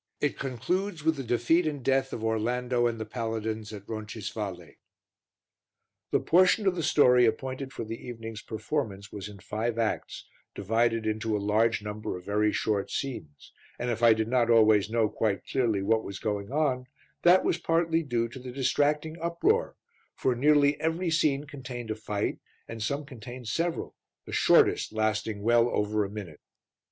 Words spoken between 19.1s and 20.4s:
uproar, for